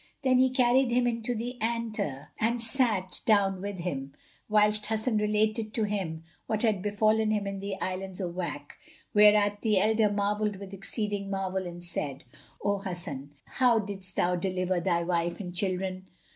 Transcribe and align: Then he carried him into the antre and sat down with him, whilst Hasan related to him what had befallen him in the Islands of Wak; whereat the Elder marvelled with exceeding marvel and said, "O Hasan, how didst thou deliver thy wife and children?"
Then 0.23 0.39
he 0.39 0.49
carried 0.49 0.89
him 0.89 1.05
into 1.05 1.35
the 1.35 1.59
antre 1.61 2.29
and 2.39 2.59
sat 2.59 3.21
down 3.27 3.61
with 3.61 3.77
him, 3.81 4.13
whilst 4.49 4.87
Hasan 4.87 5.17
related 5.19 5.75
to 5.75 5.83
him 5.83 6.23
what 6.47 6.63
had 6.63 6.81
befallen 6.81 7.29
him 7.29 7.45
in 7.45 7.59
the 7.59 7.79
Islands 7.79 8.19
of 8.19 8.33
Wak; 8.33 8.79
whereat 9.13 9.61
the 9.61 9.79
Elder 9.79 10.11
marvelled 10.11 10.55
with 10.55 10.73
exceeding 10.73 11.29
marvel 11.29 11.67
and 11.67 11.83
said, 11.83 12.23
"O 12.63 12.79
Hasan, 12.79 13.29
how 13.45 13.77
didst 13.77 14.15
thou 14.15 14.35
deliver 14.35 14.79
thy 14.79 15.03
wife 15.03 15.39
and 15.39 15.53
children?" 15.53 16.07